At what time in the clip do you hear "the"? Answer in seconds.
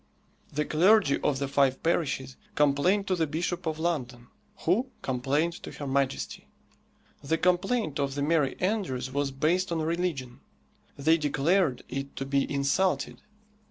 0.51-0.65, 1.37-1.47, 3.15-3.27, 7.23-7.37, 8.15-8.23